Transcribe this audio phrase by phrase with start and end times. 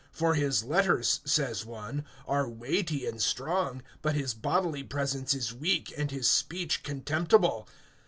[0.17, 5.93] (10)For his letters, says one, are weighty and strong; but his bodily presence is weak,
[5.95, 7.69] and his speech contemptible.